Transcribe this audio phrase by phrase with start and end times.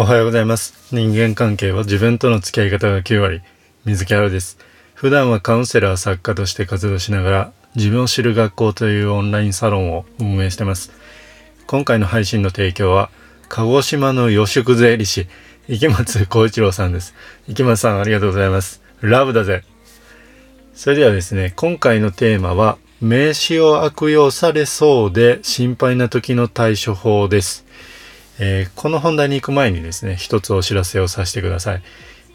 [0.00, 0.94] おはようございます。
[0.94, 3.42] 人間関係は自分との付き合い方が9割。
[3.84, 4.56] 水木原です。
[4.94, 10.92] 普段はカウンセラー作家として活動しながら、自分を知る学校というオンラインサロンを運営してます。
[11.66, 13.10] 今回の配信の提供は、
[13.48, 15.26] 鹿児島の予宿税理士、
[15.68, 17.12] 池松光一郎さんです。
[17.48, 18.80] 池松さんありがとうございます。
[19.00, 19.64] ラブだぜ。
[20.74, 27.66] それではですね、今回のテーマは、名詞を悪用されそうで心配な時の対処法です。
[28.38, 31.82] えーこの本題に行く前にですね、一つお知らせをさせてください。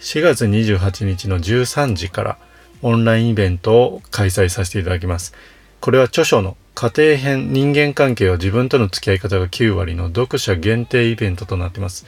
[0.01, 2.37] 4月28日の13時から
[2.81, 5.33] オンラインイベントを開催させていただきます。
[5.79, 12.05] これは著書の家庭編人間関係は自分との付き合い方が9割の読者限定イベントとなっています。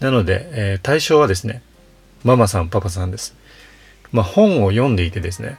[0.00, 1.62] なので、えー対象はですね、
[2.24, 3.36] ママさん、パパさんです。
[4.12, 5.58] まあ本を読んでいてですね、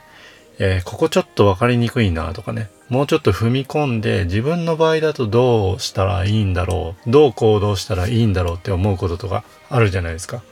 [0.58, 10.42] えーここちょっと分かりにくいなとかね、もうちょっと踏み込んで自分の場合だとどうしたらいいんだろう、どう行動したらいいんだろうって思うこととかあるじゃないですか。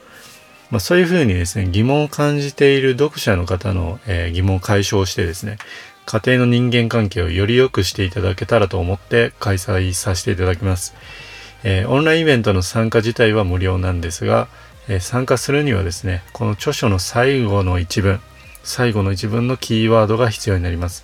[0.71, 5.57] まあそういうふうにですね、疑問を感じている読者の方の、えー疑問を解消してですね、
[6.05, 10.95] 家庭の人間関係をより良くしていただけたらと思って開催させていただきます。
[11.65, 14.47] えーオンラインイベントの参加自体は無料なんですが、
[14.87, 18.21] えー参加するにはですね、この著書の最後の一文、
[18.63, 21.03] 最後の一文のキーワードが必要になります。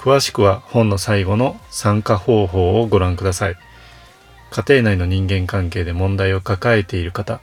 [0.00, 3.56] 詳しくは本の最後の参加方法をご覧ください。
[4.50, 7.42] 家庭内の人間関係で問題を抱えている方、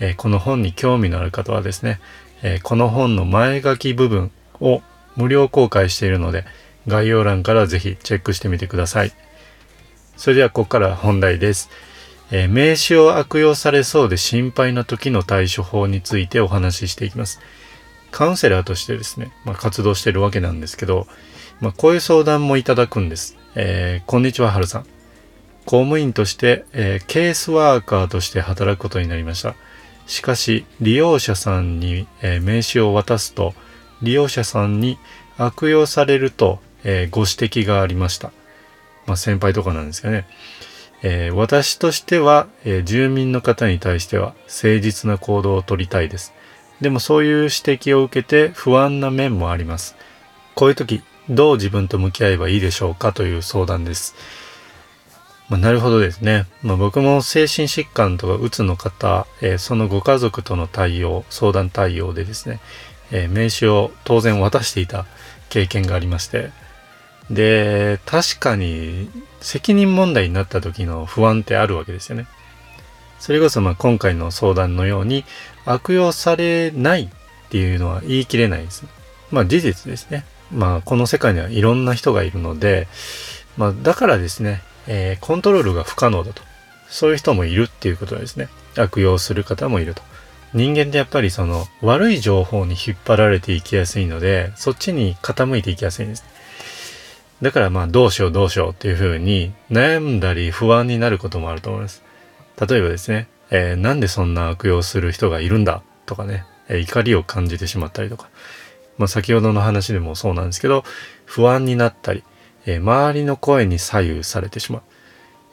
[0.00, 2.00] えこの本に興味のある方はですね、
[2.42, 4.82] えこの本の前書き部分を
[5.14, 6.44] 無料公開しているので、
[6.88, 9.12] 概要欄からぜひチェックしてみてください。
[10.16, 11.70] それではここから本題です。
[12.32, 17.38] え名詞を悪用されそうで心配な時の対処法についてお話ししていきます。
[18.10, 21.06] カウンセラーとしてですね、まあ、活動してるわけなんですけど、
[21.62, 23.36] まあ、こういう相談もいただくんです。
[23.54, 24.82] えーこんにちは、はるさん。
[25.64, 29.54] 公務員として、えーケースワーカーとして働くことになりました。
[30.08, 33.54] しかし、利用者さんに、えー名刺を渡すと、
[34.02, 34.98] 利用者さんに
[35.38, 38.32] 悪用されると、えーご指摘がありました。
[39.06, 40.26] まあ、先輩とかなんですよね。
[41.04, 46.34] えー私としては、えー住民の方に対しては誠実な行動をとりたいです。
[46.80, 49.94] でもそういう指摘を受けて不安な面もあります。
[50.56, 54.14] こういう時、どう自分と向き合えばいいでしょうかという相談です。
[55.48, 56.46] まあ、なるほどですね。
[56.62, 62.60] まあ、僕も精神疾患とかうつの方、えーそのご家族との対応、相談対応でですね、
[63.10, 65.06] えー名刺を当然渡していた
[65.48, 66.50] 経験がありまして、
[67.30, 69.10] で、確かに
[69.40, 72.26] 責任問題になった時の不安ってあるわけですよね。
[73.18, 75.24] それこそまあ今回の相談のように
[75.64, 77.08] 悪用されないっ
[77.50, 78.84] ていうのは言い切れないです。
[79.30, 80.24] まあ事実ですね。
[80.52, 82.88] まあこの世界にはいろんな人がいるので、
[83.56, 86.42] まあだからですね、えーコントロールが不可能だと。
[86.88, 88.48] そういう人もいるっていうことですね。
[88.76, 90.02] 悪用する方もいると。
[90.52, 96.24] 人間ってやっぱりその悪い情報に引っ張られていきやすいので、そっちに傾いていきやすいんです。
[97.40, 102.02] だからまあどうしようどうしようっていうふうに悩んだり不安になることもあると思います。
[102.60, 108.28] 例えばですね、えーなんでそんな悪用する人がいるんだとかね、えー怒りを感じてしまったりとか、
[109.02, 110.84] まあ先ほどの話でもそうなんですけど、
[111.24, 112.22] 不安になったり、
[112.66, 114.82] えー周りの声に左右されてしまう。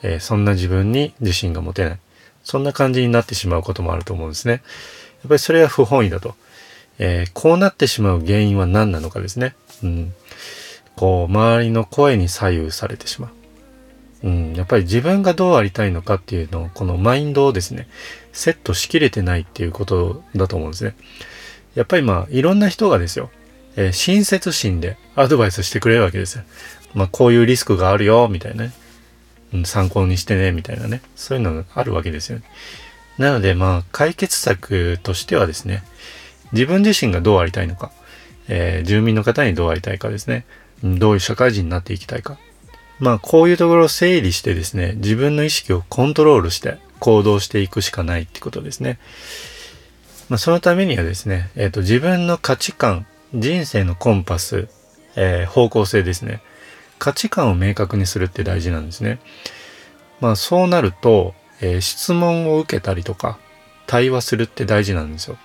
[0.03, 1.99] えーそんな自分に自信が持てない。
[2.43, 4.51] そんな感じになってしまうこともあると思うんですね。
[4.51, 4.61] やっ
[5.29, 6.35] ぱりそれは不本意だと。
[6.99, 9.55] えーこうなってしまう原因は何なのかですね。
[9.83, 10.13] うん。
[10.95, 13.31] こう、周りの声に左右されてしま
[14.23, 14.27] う。
[14.27, 17.87] うん、やっぱり自分がどうありたいのかっていうのを、このマインドをですね、
[18.33, 20.95] セットしきれてないっていうことだと思うんですね。
[21.75, 23.29] やっぱりまあ、いろんな人がですよ、
[23.79, 26.43] えー親切心でアドバイスしてくれるわけですよ。
[26.93, 28.73] まあ、こういうリスクがあるよ、みたいなね。
[29.53, 31.01] うん、参考にしてね、みたいなね。
[31.15, 32.43] そういうのがあるわけですよね。
[33.17, 35.83] なのでまあ、解決策としてはですね、
[36.51, 37.91] 自分自身がどうありたいのか、
[38.49, 40.45] えー住民の方にどうありたいかですね、
[40.83, 42.37] どういう社会人になっていきたいか。
[42.99, 48.99] まあ、こういうところを整理してですね、自分の意識をコントロールして行動していくしかないってことですね。
[50.27, 54.67] まあ、そのためにはですね、えっ、と、自分の価値観、人生のコンパス、
[55.15, 56.41] えー方向性ですね。
[56.97, 59.19] 価値観を明確にするって大事なんですね。
[60.19, 63.37] まあ、そうなると、えー質問を受けたりとか、
[63.85, 65.37] 対話するって大事なんですよ。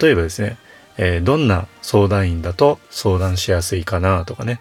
[0.00, 0.56] 例えばですね、
[0.96, 4.52] えーどんな相談員だと相談しやすいかなとかね。
[4.52, 4.60] やっ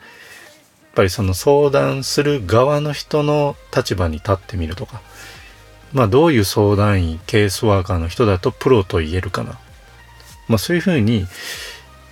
[0.95, 5.01] ぱりその相談する側の人の立場に立ってみるとか。
[5.93, 9.57] まあどういう相談員、ケースワーカーの人だとプロと言えるかな。
[10.47, 11.25] まあそういうふうに、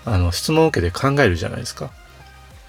[0.10, 1.92] あの、質問を受けて考えるじゃないですか。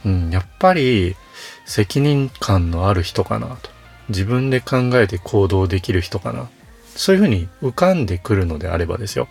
[0.05, 1.17] うん、やっぱり
[1.65, 3.71] 責任感のある人かなと。
[4.09, 6.51] 自分で考えて行動できる人かな。
[6.95, 9.29] そういうふうに浮かんでくるのであればですよ。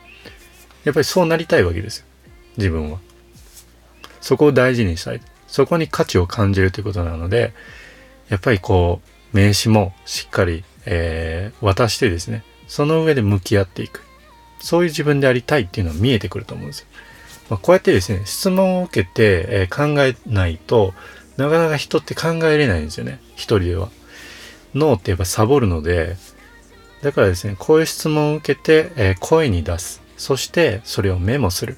[0.86, 2.06] やっぱりそうなりたいわけですよ。
[2.58, 3.00] 自分は。
[4.22, 5.22] そこを大事にしたい。
[5.48, 7.54] そこに価値を感じるということなので、
[8.30, 9.02] やっぱりこ
[9.34, 14.02] う、名刺もしっかり、えー、渡してですね、その上で向き合っていく。
[14.62, 16.88] そういう自分でありたいっていうのは見えてくると思うんですよ。
[17.50, 20.94] まあ、こうやってですね、質問を受けて、えー、考えないと
[21.38, 23.20] なかなか人って考えれないんですよね。
[23.36, 23.90] 一人では。
[24.76, 26.18] 脳ってやっぱサボるので、
[27.02, 30.02] だからですね、こういう質問を受けて、えー、声に出す。
[30.18, 31.78] そしてそれをメモする。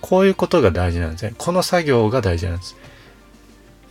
[0.00, 1.34] こういうことが大事なんですね。
[1.38, 2.76] この作業が大事なんです。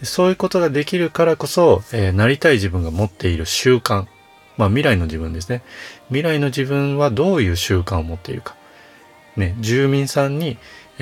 [0.03, 4.05] そういうことができるからこそ、えー、なりたい自分が持っている習慣。
[4.57, 5.61] まあ未来の自分ですね。
[6.07, 8.55] 未来の自分はどういう習慣を持っているか。
[9.37, 10.57] ね、住民さんに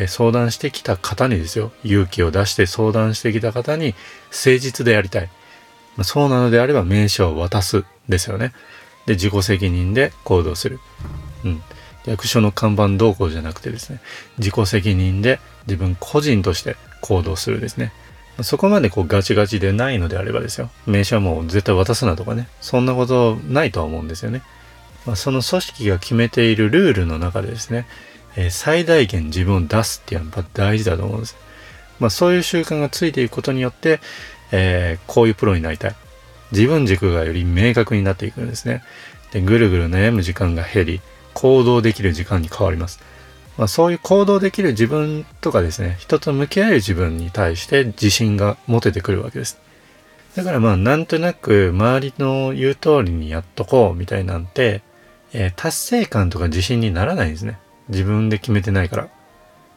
[0.07, 1.71] 相談してきた方にですよ。
[1.83, 3.93] 勇気を出して相談してきた方に
[4.31, 5.29] 誠実でやりたい。
[6.03, 8.53] そうなのであれば名刺を渡すですよね。
[9.05, 10.79] で、自己責任で行動する。
[11.45, 11.61] うん。
[12.05, 14.01] 役所の看板動向じゃなくてですね、
[14.37, 17.93] 自己責任で自分個人として行動するですね。
[18.41, 20.69] そこまでこうガチガチでないのであればですよ。
[20.87, 22.47] 名刺はもう絶対渡すなとかね。
[22.61, 24.41] そんなことないとは思うんですよね。
[25.05, 27.85] まあ、その組織が決めているルールの中でですね、
[28.35, 31.35] えー、最大限自分を出すっていうのは大事だと思うんです。
[31.99, 33.99] まあそういう習慣がついていくことによって、
[34.51, 35.95] えー、こういうプロになりたい。
[36.51, 38.83] 自分軸がより明確になっていくんですね。
[39.31, 41.01] で、ぐるぐる悩む時間が減り、
[41.33, 42.99] 行動できる時間に変わります。
[43.57, 49.59] まあ、そういう行動できる自分とかですね、人と向き合える自分に対して自信が持ててくるわけです。
[50.35, 54.81] だからまあなんとなく周りの言う通りにやっとこうみたいなんて、
[55.31, 57.59] えー、達成感とか自信にならないんですね。
[57.93, 59.09] 自分で決めてないから。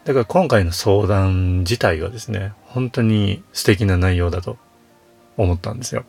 [0.04, 4.56] だから今回の相談自体がですね、本当に素敵な内容だと
[5.36, 6.04] 思ったんですよ。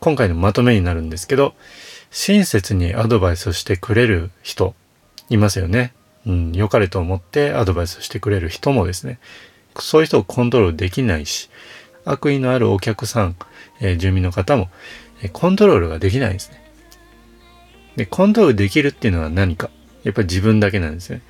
[0.00, 1.54] 今回のまとめになるんですけど、
[2.10, 4.74] 親切にアドバイスをしてくれる人、
[5.30, 5.94] いますよね。
[6.26, 9.18] うん、良かれと思ってアドバイスしてくれる人もですね、
[9.78, 11.50] そういう人をコントロールできないし、
[12.04, 13.36] 悪意のあるお客さん、
[13.80, 14.68] えー、住民の方も、
[15.22, 16.62] え、コントロールができないんですね。
[17.96, 19.70] で、コントロールできるっていうのは何か
[20.04, 21.22] やっぱり自分だけなんですね。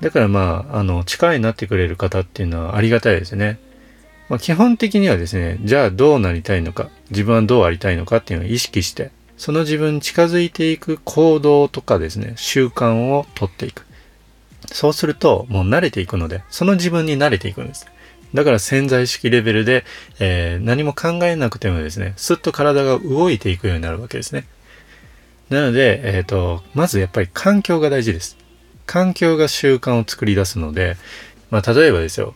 [0.00, 3.58] だからまあ、あの、力になってくれる方っていうのはありがたいですね。
[4.28, 13.86] まあ、基本的にはですね、じゃあどうなりたいのか、自分はどうありたいのかっていうのを意識して、その自分に近づいていく行動とかですね、習慣をとっていく。
[14.66, 17.86] そうすると、もう慣れていくので、その自分に慣れていくんです。
[18.34, 19.84] だから潜在意識レベルで、
[20.18, 24.44] えー、何も考えなくてもですね、すっと体が動いていくようになるわけですね。
[25.50, 28.36] なので、えっ、ー、と、まずやっぱり環境が大事です。
[28.86, 30.96] 環境が習慣を作り出すので、
[31.50, 32.34] まあ、例えばですよ、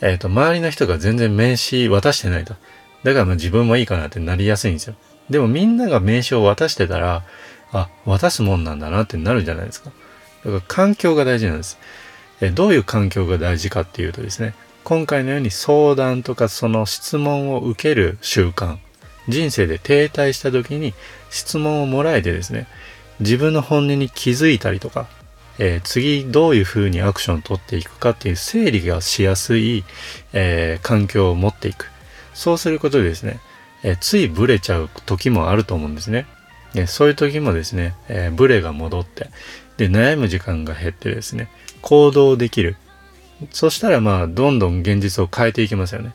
[0.00, 2.54] えっ、ー、と、周りの人が全然名刺渡してないと。
[3.02, 4.94] だからまあ自分もいいかなってなりやすいんですよ。
[5.30, 7.22] でもみんなが名刺を渡してたら、
[7.72, 9.90] あ、渡すもんなんだなってなるじゃないですか。
[10.44, 11.78] だから環境が大事なんです。
[12.40, 18.78] えどういう環境が大事かっていうとですね、今回のように相談とかその質問を受ける習慣、
[19.28, 20.94] 人生で停滞した時に
[21.30, 22.66] 質問をもらえてですね、
[23.20, 25.08] 自分の本音に気づいたりとか、
[25.58, 29.84] えー、次どういうふうにアクションを取っていくかっていう整理がしやすい、
[30.32, 31.90] えー、環境を持っていく。
[32.34, 33.40] そうすることでですね、
[33.82, 36.26] えー、ついブレちゃう時もあると思うんですね。
[36.74, 39.30] でそういう時もですね、えブレが戻って、
[39.78, 41.48] で、悩む時間が減ってですね、
[41.80, 42.76] 行動できる。
[43.50, 46.12] そしたらまあ、どんどん現実を変えていきますよね。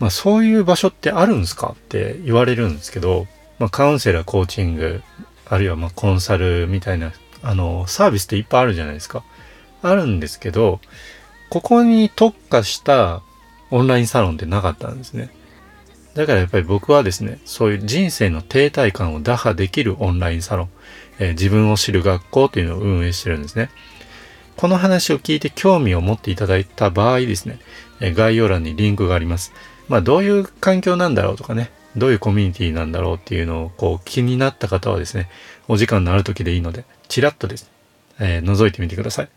[0.00, 3.26] まあ、そういう場所ってあるんですかって言われるんですけど、
[3.58, 5.02] まあ、カウンセラー、コーチング、
[5.46, 9.22] あるいはまコンサルみたいな、あの、サービスっていっぱいあるじゃないですか。
[9.82, 10.80] あるんですけど、
[11.50, 13.22] ここに特化した
[13.70, 15.30] オンラインサロンってなかったんですね。
[16.14, 20.68] だからやっぱり僕はですね、そういう人生の停滞感を打破できるオンラインサロン、
[21.18, 23.70] えー、自分を知る学校というのを運営してるんですね。
[24.56, 27.58] この話を聞いて興味を持っていただいた場合ですね、
[28.00, 29.52] え概要欄にリンクがあります。
[29.90, 35.28] まあどういう環境なんだろうとかね、どういうコミュニティなんだろうっていうのをこう気になった方はですね、
[35.66, 37.70] お時間のある時でいいので、ちらっとですね、
[38.20, 39.28] えー、覗いてみてください。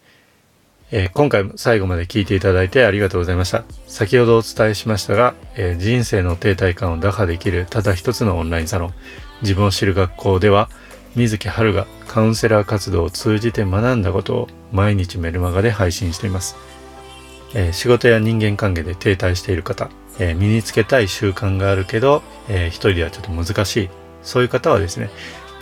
[0.91, 3.63] えー、今回も最後まで聞いていただいてありがとうございました。
[3.87, 8.93] 先ほどお伝えしましたが、えー、人生の停滞感を打破できるただ一つのオンラインサロン、
[9.41, 10.69] 自分を知る学校では、
[11.15, 16.55] 水木春がカウンセラー活動を通じて学んだことを毎日メルマガで配信しています。
[17.55, 19.89] え、仕事や人間関係で停滞している方、
[20.19, 23.89] えー、身につけたい習慣があるけど、えー、一人ではちょっと難しい。
[24.21, 25.09] そういう方はですね、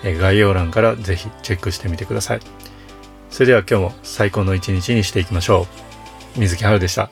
[0.03, 2.39] え概要欄からぜひチェックしてみてください。
[3.29, 5.67] それでは今日も最高の一日にしていきましょ
[6.35, 6.39] う。
[6.39, 7.09] 水木春でした。